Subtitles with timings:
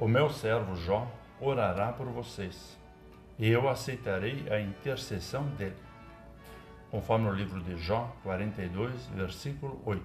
[0.00, 1.06] O meu servo Jó
[1.38, 2.78] orará por vocês,
[3.38, 5.76] e eu aceitarei a intercessão dele.
[6.90, 10.02] Conforme o livro de Jó 42, versículo 8.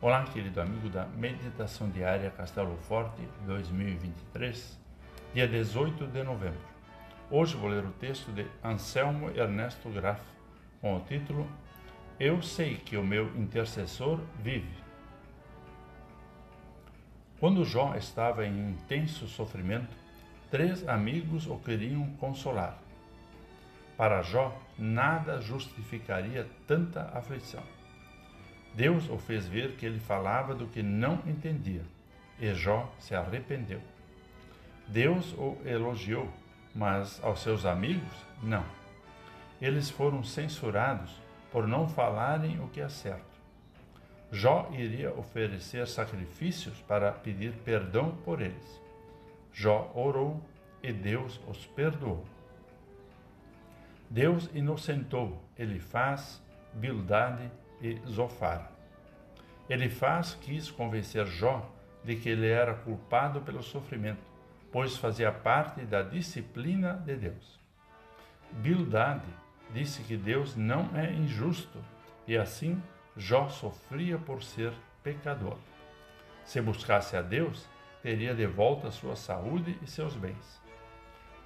[0.00, 4.80] Olá, querido amigo da Meditação Diária Castelo Forte 2023,
[5.34, 6.66] dia 18 de novembro.
[7.30, 10.22] Hoje vou ler o texto de Anselmo Ernesto Graf,
[10.80, 11.46] com o título
[12.18, 14.82] Eu sei que o meu intercessor vive.
[17.42, 19.96] Quando Jó estava em intenso sofrimento,
[20.48, 22.78] três amigos o queriam consolar.
[23.96, 27.64] Para Jó, nada justificaria tanta aflição.
[28.76, 31.82] Deus o fez ver que ele falava do que não entendia,
[32.38, 33.80] e Jó se arrependeu.
[34.86, 36.28] Deus o elogiou,
[36.72, 38.64] mas aos seus amigos, não.
[39.60, 41.20] Eles foram censurados
[41.50, 43.31] por não falarem o que é certo.
[44.32, 48.80] Jó iria oferecer sacrifícios para pedir perdão por eles.
[49.52, 50.40] Jó orou
[50.82, 52.24] e Deus os perdoou.
[54.08, 57.50] Deus inocentou Elifaz, Bildade
[57.82, 58.72] e Zofar.
[59.68, 61.70] Elifaz quis convencer Jó
[62.02, 64.22] de que ele era culpado pelo sofrimento,
[64.72, 67.60] pois fazia parte da disciplina de Deus.
[68.50, 69.28] Bildade
[69.74, 71.78] disse que Deus não é injusto
[72.26, 72.82] e assim
[73.16, 74.72] Jó sofria por ser
[75.02, 75.58] pecador.
[76.44, 77.68] Se buscasse a Deus,
[78.02, 80.60] teria de volta sua saúde e seus bens.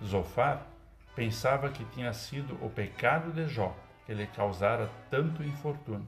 [0.02, 0.66] Zofar
[1.14, 6.06] pensava que tinha sido o pecado de Jó que lhe causara tanto infortúnio.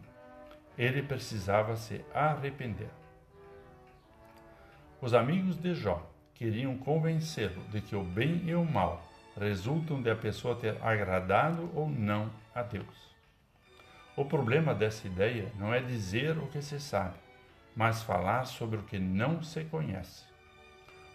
[0.76, 2.90] Ele precisava se arrepender.
[5.00, 9.04] Os amigos de Jó queriam convencê-lo de que o bem e o mal
[9.36, 13.17] resultam de a pessoa ter agradado ou não a Deus.
[14.18, 17.14] O problema dessa ideia não é dizer o que se sabe,
[17.76, 20.24] mas falar sobre o que não se conhece.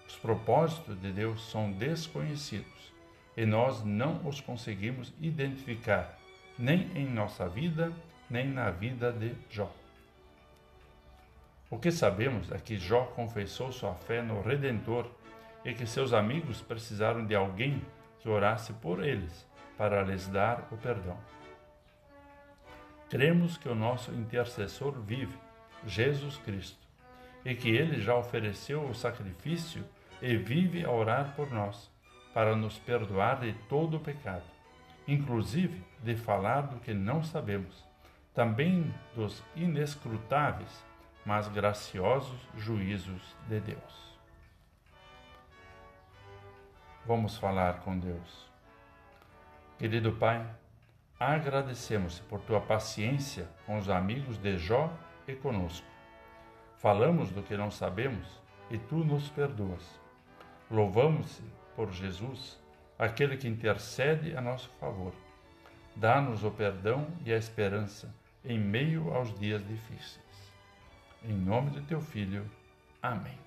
[0.07, 2.93] Os propósitos de Deus são desconhecidos
[3.35, 6.17] e nós não os conseguimos identificar,
[6.57, 7.91] nem em nossa vida,
[8.29, 9.69] nem na vida de Jó.
[11.69, 15.11] O que sabemos é que Jó confessou sua fé no Redentor
[15.65, 17.81] e que seus amigos precisaram de alguém
[18.21, 19.45] que orasse por eles
[19.77, 21.17] para lhes dar o perdão.
[23.13, 25.37] Cremos que o nosso intercessor vive,
[25.85, 26.79] Jesus Cristo,
[27.45, 29.85] e que ele já ofereceu o sacrifício
[30.19, 31.91] e vive a orar por nós,
[32.33, 34.41] para nos perdoar de todo o pecado,
[35.07, 37.85] inclusive de falar do que não sabemos,
[38.33, 40.83] também dos inescrutáveis,
[41.23, 44.17] mas graciosos juízos de Deus.
[47.05, 48.49] Vamos falar com Deus.
[49.77, 50.43] Querido Pai,
[51.25, 54.91] Agradecemos por tua paciência com os amigos de Jó
[55.25, 55.87] e conosco.
[56.79, 58.27] Falamos do que não sabemos
[58.69, 60.01] e tu nos perdoas.
[60.69, 61.41] Louvamos-te
[61.77, 62.59] por Jesus,
[62.99, 65.13] aquele que intercede a nosso favor.
[65.95, 68.13] Dá-nos o perdão e a esperança
[68.43, 70.19] em meio aos dias difíceis.
[71.23, 72.45] Em nome de teu Filho.
[73.01, 73.39] Amém.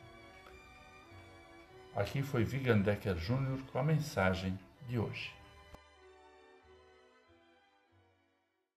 [1.95, 4.59] Aqui foi Vigandecker Júnior com a mensagem
[4.89, 5.37] de hoje.